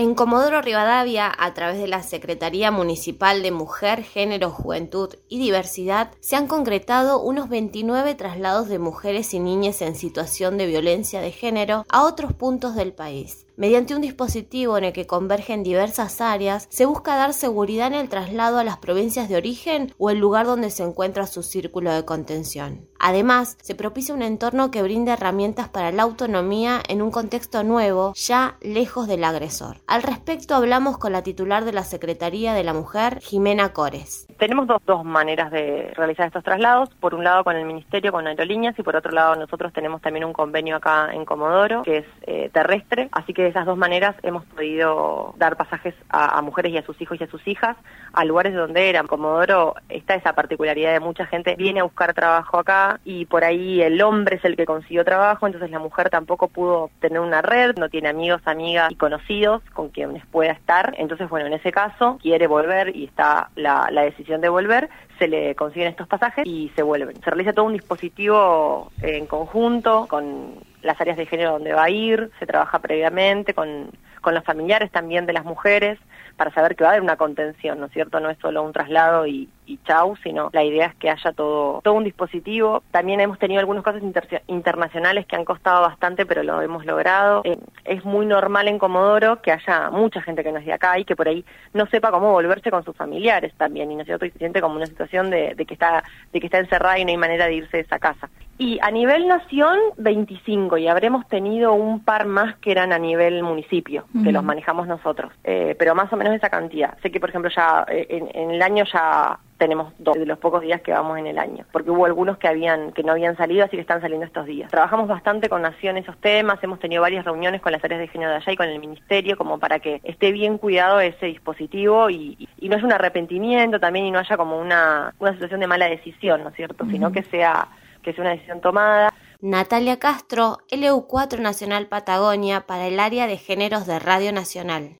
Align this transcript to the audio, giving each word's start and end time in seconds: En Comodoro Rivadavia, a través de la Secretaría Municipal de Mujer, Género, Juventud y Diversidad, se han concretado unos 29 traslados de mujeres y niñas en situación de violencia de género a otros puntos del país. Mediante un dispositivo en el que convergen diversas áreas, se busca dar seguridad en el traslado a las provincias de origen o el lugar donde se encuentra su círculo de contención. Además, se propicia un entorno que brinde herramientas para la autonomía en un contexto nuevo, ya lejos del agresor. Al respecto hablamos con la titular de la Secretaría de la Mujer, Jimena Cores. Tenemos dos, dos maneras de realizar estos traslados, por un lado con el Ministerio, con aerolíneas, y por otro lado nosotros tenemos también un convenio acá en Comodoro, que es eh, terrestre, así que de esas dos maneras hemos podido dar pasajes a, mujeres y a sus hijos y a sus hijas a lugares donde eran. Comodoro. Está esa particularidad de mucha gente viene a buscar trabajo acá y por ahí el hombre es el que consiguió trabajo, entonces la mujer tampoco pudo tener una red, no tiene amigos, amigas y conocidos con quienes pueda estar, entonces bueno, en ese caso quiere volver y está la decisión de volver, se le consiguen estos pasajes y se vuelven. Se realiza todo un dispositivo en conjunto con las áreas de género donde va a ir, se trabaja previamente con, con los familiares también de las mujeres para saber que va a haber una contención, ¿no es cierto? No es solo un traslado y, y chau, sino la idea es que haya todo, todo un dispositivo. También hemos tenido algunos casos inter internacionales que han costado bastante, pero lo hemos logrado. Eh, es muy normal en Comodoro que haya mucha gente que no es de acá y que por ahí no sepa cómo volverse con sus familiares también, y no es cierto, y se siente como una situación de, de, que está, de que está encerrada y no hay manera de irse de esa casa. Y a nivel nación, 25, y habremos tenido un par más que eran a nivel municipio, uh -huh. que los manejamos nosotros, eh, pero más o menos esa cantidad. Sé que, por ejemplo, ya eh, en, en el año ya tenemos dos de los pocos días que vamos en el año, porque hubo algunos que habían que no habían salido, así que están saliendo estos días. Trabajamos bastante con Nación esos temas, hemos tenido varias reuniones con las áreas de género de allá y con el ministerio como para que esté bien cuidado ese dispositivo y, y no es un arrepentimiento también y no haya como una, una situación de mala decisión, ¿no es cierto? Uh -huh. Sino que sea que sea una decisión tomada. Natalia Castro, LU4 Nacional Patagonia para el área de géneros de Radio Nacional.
En 0.00 0.14
Comodoro 0.14 0.62
Rivadavia, 0.62 1.30
a 1.36 1.52
través 1.52 1.76
de 1.76 1.86
la 1.86 2.02
Secretaría 2.02 2.70
Municipal 2.70 3.42
de 3.42 3.50
Mujer, 3.50 4.02
Género, 4.02 4.48
Juventud 4.48 5.14
y 5.28 5.38
Diversidad, 5.38 6.12
se 6.20 6.36
han 6.36 6.46
concretado 6.46 7.20
unos 7.20 7.50
29 7.50 8.14
traslados 8.14 8.70
de 8.70 8.78
mujeres 8.78 9.34
y 9.34 9.40
niñas 9.40 9.82
en 9.82 9.94
situación 9.94 10.56
de 10.56 10.64
violencia 10.64 11.20
de 11.20 11.32
género 11.32 11.84
a 11.90 12.04
otros 12.04 12.32
puntos 12.32 12.76
del 12.76 12.94
país. 12.94 13.44
Mediante 13.60 13.94
un 13.94 14.00
dispositivo 14.00 14.78
en 14.78 14.84
el 14.84 14.94
que 14.94 15.06
convergen 15.06 15.62
diversas 15.62 16.22
áreas, 16.22 16.66
se 16.70 16.86
busca 16.86 17.14
dar 17.14 17.34
seguridad 17.34 17.88
en 17.88 17.92
el 17.92 18.08
traslado 18.08 18.56
a 18.56 18.64
las 18.64 18.78
provincias 18.78 19.28
de 19.28 19.36
origen 19.36 19.92
o 19.98 20.08
el 20.08 20.16
lugar 20.16 20.46
donde 20.46 20.70
se 20.70 20.82
encuentra 20.82 21.26
su 21.26 21.42
círculo 21.42 21.92
de 21.92 22.06
contención. 22.06 22.88
Además, 22.98 23.58
se 23.60 23.74
propicia 23.74 24.14
un 24.14 24.22
entorno 24.22 24.70
que 24.70 24.82
brinde 24.82 25.12
herramientas 25.12 25.68
para 25.68 25.92
la 25.92 26.04
autonomía 26.04 26.82
en 26.88 27.02
un 27.02 27.10
contexto 27.10 27.62
nuevo, 27.62 28.14
ya 28.14 28.56
lejos 28.62 29.06
del 29.06 29.24
agresor. 29.24 29.82
Al 29.86 30.04
respecto 30.04 30.54
hablamos 30.54 30.96
con 30.96 31.12
la 31.12 31.22
titular 31.22 31.66
de 31.66 31.74
la 31.74 31.84
Secretaría 31.84 32.54
de 32.54 32.64
la 32.64 32.72
Mujer, 32.72 33.20
Jimena 33.20 33.74
Cores. 33.74 34.26
Tenemos 34.40 34.66
dos, 34.66 34.80
dos 34.86 35.04
maneras 35.04 35.50
de 35.50 35.92
realizar 35.94 36.26
estos 36.26 36.42
traslados, 36.42 36.88
por 36.98 37.14
un 37.14 37.22
lado 37.22 37.44
con 37.44 37.56
el 37.56 37.66
Ministerio, 37.66 38.10
con 38.10 38.26
aerolíneas, 38.26 38.74
y 38.78 38.82
por 38.82 38.96
otro 38.96 39.12
lado 39.12 39.36
nosotros 39.36 39.70
tenemos 39.70 40.00
también 40.00 40.24
un 40.24 40.32
convenio 40.32 40.76
acá 40.76 41.10
en 41.12 41.26
Comodoro, 41.26 41.82
que 41.82 41.98
es 41.98 42.06
eh, 42.22 42.48
terrestre, 42.50 43.10
así 43.12 43.34
que 43.34 43.42
de 43.42 43.48
esas 43.48 43.66
dos 43.66 43.76
maneras 43.76 44.16
hemos 44.22 44.46
podido 44.46 45.34
dar 45.36 45.58
pasajes 45.58 45.94
a, 46.08 46.40
mujeres 46.40 46.72
y 46.72 46.78
a 46.78 46.86
sus 46.86 46.98
hijos 47.02 47.20
y 47.20 47.24
a 47.24 47.26
sus 47.26 47.46
hijas 47.46 47.76
a 48.14 48.24
lugares 48.24 48.54
donde 48.54 48.88
eran. 48.88 49.06
Comodoro. 49.06 49.74
Está 49.90 50.14
esa 50.14 50.32
particularidad 50.32 50.94
de 50.94 51.00
mucha 51.00 51.26
gente 51.26 51.54
viene 51.56 51.80
a 51.80 51.84
buscar 51.84 52.14
trabajo 52.14 52.58
acá 52.58 52.98
y 53.04 53.26
por 53.26 53.44
ahí 53.44 53.82
el 53.82 54.00
hombre 54.00 54.36
es 54.36 54.44
el 54.46 54.56
que 54.56 54.64
consiguió 54.64 55.04
trabajo, 55.04 55.46
entonces 55.46 55.70
la 55.70 55.80
mujer 55.80 56.08
tampoco 56.08 56.48
pudo 56.48 56.90
tener 57.00 57.20
una 57.20 57.42
red, 57.42 57.76
no 57.76 57.90
tiene 57.90 58.08
amigos, 58.08 58.40
amigas 58.46 58.90
y 58.90 58.94
conocidos 58.94 59.62
con 59.74 59.90
quienes 59.90 60.24
pueda 60.24 60.52
estar, 60.52 60.94
entonces 60.96 61.28
bueno, 61.28 61.46
en 61.46 61.52
ese 61.52 61.72
caso 61.72 62.18
quiere 62.22 62.46
volver 62.46 62.96
y 62.96 63.04
está 63.04 63.50
la 63.54 63.90
decisión 63.90 64.29
de 64.38 64.48
volver, 64.48 64.90
se 65.18 65.28
le 65.28 65.54
consiguen 65.54 65.88
estos 65.88 66.06
pasajes 66.06 66.46
y 66.46 66.70
se 66.76 66.82
vuelven. 66.82 67.16
Se 67.22 67.30
realiza 67.30 67.52
todo 67.52 67.64
un 67.64 67.72
dispositivo 67.72 68.92
en 69.02 69.26
conjunto 69.26 70.06
con 70.08 70.54
las 70.82 71.00
áreas 71.00 71.16
de 71.16 71.26
género 71.26 71.52
donde 71.52 71.72
va 71.72 71.84
a 71.84 71.90
ir, 71.90 72.30
se 72.38 72.46
trabaja 72.46 72.78
previamente 72.78 73.54
con, 73.54 73.90
con 74.20 74.34
los 74.34 74.44
familiares 74.44 74.90
también 74.90 75.26
de 75.26 75.32
las 75.32 75.44
mujeres 75.44 75.98
para 76.36 76.52
saber 76.52 76.74
que 76.74 76.84
va 76.84 76.90
a 76.90 76.92
haber 76.92 77.02
una 77.02 77.16
contención, 77.16 77.80
¿no 77.80 77.86
es 77.86 77.92
cierto? 77.92 78.18
No 78.18 78.30
es 78.30 78.38
solo 78.38 78.62
un 78.62 78.72
traslado 78.72 79.26
y, 79.26 79.48
y 79.66 79.78
chau, 79.84 80.16
sino 80.22 80.48
la 80.54 80.64
idea 80.64 80.86
es 80.86 80.94
que 80.94 81.10
haya 81.10 81.32
todo, 81.32 81.82
todo 81.82 81.92
un 81.92 82.04
dispositivo. 82.04 82.82
También 82.90 83.20
hemos 83.20 83.38
tenido 83.38 83.60
algunos 83.60 83.84
casos 83.84 84.02
inter 84.02 84.42
internacionales 84.46 85.26
que 85.26 85.36
han 85.36 85.44
costado 85.44 85.82
bastante, 85.82 86.24
pero 86.24 86.42
lo 86.42 86.62
hemos 86.62 86.86
logrado. 86.86 87.42
Eh, 87.44 87.58
es 87.84 88.04
muy 88.06 88.24
normal 88.24 88.68
en 88.68 88.78
Comodoro 88.78 89.42
que 89.42 89.52
haya 89.52 89.90
mucha 89.90 90.22
gente 90.22 90.42
que 90.42 90.50
no 90.50 90.58
es 90.58 90.64
de 90.64 90.72
acá 90.72 90.98
y 90.98 91.04
que 91.04 91.14
por 91.14 91.28
ahí 91.28 91.44
no 91.74 91.86
sepa 91.86 92.10
cómo 92.10 92.32
volverse 92.32 92.70
con 92.70 92.84
sus 92.84 92.96
familiares 92.96 93.52
también, 93.58 93.90
y 93.90 93.94
no 93.94 94.00
es 94.00 94.06
cierto, 94.06 94.24
y 94.24 94.30
se 94.30 94.38
siente 94.38 94.62
como 94.62 94.76
una 94.76 94.86
situación 94.86 95.28
de, 95.28 95.54
de, 95.54 95.66
que 95.66 95.74
está, 95.74 96.02
de 96.32 96.40
que 96.40 96.46
está 96.46 96.58
encerrada 96.58 96.98
y 96.98 97.04
no 97.04 97.10
hay 97.10 97.18
manera 97.18 97.46
de 97.46 97.54
irse 97.54 97.76
de 97.76 97.82
esa 97.82 97.98
casa. 97.98 98.30
Y 98.60 98.78
a 98.82 98.90
nivel 98.90 99.26
nación, 99.26 99.78
25, 99.96 100.76
y 100.76 100.86
habremos 100.86 101.26
tenido 101.28 101.72
un 101.72 102.04
par 102.04 102.26
más 102.26 102.56
que 102.58 102.72
eran 102.72 102.92
a 102.92 102.98
nivel 102.98 103.42
municipio, 103.42 104.04
uh 104.12 104.18
-huh. 104.18 104.24
que 104.24 104.32
los 104.32 104.44
manejamos 104.44 104.86
nosotros, 104.86 105.32
eh, 105.44 105.74
pero 105.78 105.94
más 105.94 106.12
o 106.12 106.16
menos 106.18 106.34
esa 106.34 106.50
cantidad. 106.50 106.98
Sé 107.00 107.10
que, 107.10 107.20
por 107.20 107.30
ejemplo, 107.30 107.50
ya 107.56 107.86
eh, 107.88 108.06
en, 108.10 108.28
en 108.34 108.50
el 108.50 108.60
año 108.60 108.84
ya 108.84 109.38
tenemos 109.56 109.94
dos 109.98 110.16
de 110.18 110.26
los 110.26 110.38
pocos 110.38 110.60
días 110.60 110.82
que 110.82 110.92
vamos 110.92 111.18
en 111.18 111.26
el 111.26 111.38
año, 111.38 111.64
porque 111.72 111.90
hubo 111.90 112.04
algunos 112.04 112.36
que 112.36 112.48
habían 112.48 112.92
que 112.92 113.02
no 113.02 113.12
habían 113.12 113.34
salido, 113.38 113.64
así 113.64 113.76
que 113.76 113.80
están 113.80 114.02
saliendo 114.02 114.26
estos 114.26 114.44
días. 114.44 114.70
Trabajamos 114.70 115.08
bastante 115.08 115.48
con 115.48 115.62
Nación 115.62 115.96
esos 115.96 116.18
temas, 116.18 116.62
hemos 116.62 116.80
tenido 116.80 117.00
varias 117.00 117.24
reuniones 117.24 117.62
con 117.62 117.72
las 117.72 117.82
áreas 117.82 118.00
de 118.00 118.08
género 118.08 118.30
de 118.32 118.36
allá 118.36 118.52
y 118.52 118.56
con 118.56 118.68
el 118.68 118.78
ministerio 118.78 119.38
como 119.38 119.58
para 119.58 119.78
que 119.78 120.02
esté 120.04 120.32
bien 120.32 120.58
cuidado 120.58 121.00
ese 121.00 121.26
dispositivo 121.26 122.10
y, 122.10 122.46
y 122.58 122.68
no 122.68 122.76
es 122.76 122.82
un 122.82 122.92
arrepentimiento 122.92 123.80
también 123.80 124.04
y 124.04 124.10
no 124.10 124.18
haya 124.18 124.36
como 124.36 124.58
una, 124.58 125.14
una 125.18 125.32
situación 125.32 125.60
de 125.60 125.66
mala 125.66 125.88
decisión, 125.88 126.42
¿no 126.42 126.50
es 126.50 126.56
cierto? 126.56 126.84
Uh 126.84 126.86
-huh. 126.86 126.92
Sino 126.92 127.10
que 127.10 127.22
sea 127.22 127.66
que 128.02 128.12
sea 128.12 128.22
una 128.22 128.32
decisión 128.32 128.60
tomada. 128.60 129.12
Natalia 129.42 129.98
Castro, 129.98 130.58
LU4 130.70 131.38
Nacional 131.38 131.86
Patagonia 131.86 132.66
para 132.66 132.86
el 132.86 133.00
área 133.00 133.26
de 133.26 133.36
géneros 133.36 133.86
de 133.86 133.98
Radio 133.98 134.32
Nacional. 134.32 134.88